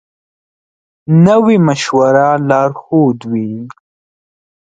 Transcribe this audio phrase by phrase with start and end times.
[1.25, 3.51] نوی مشوره لارښود وي